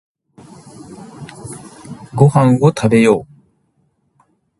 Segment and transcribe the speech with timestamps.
[2.15, 4.23] 朝ごはんを食べよう。